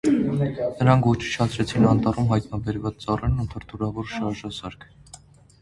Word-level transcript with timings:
Նրանք 0.79 1.09
ոչնչացրեցին 1.09 1.85
անտառում 1.89 2.31
հայտնաբերված 2.33 2.97
ծառերն 3.05 3.39
ու 3.45 3.47
թրթուրավոր 3.53 4.11
շարժասարք։ 4.17 4.91